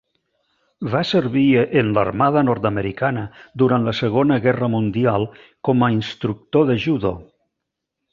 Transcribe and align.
Va 0.93 1.01
servir 1.09 1.43
en 1.81 1.91
l'armada 1.97 2.43
nord-americana 2.47 3.25
durant 3.63 3.85
la 3.89 3.93
Segona 3.99 4.39
Guerra 4.47 4.71
Mundial 4.77 5.27
com 5.71 5.85
a 5.85 5.91
instructor 6.01 6.67
de 6.71 6.79
judo. 6.87 7.13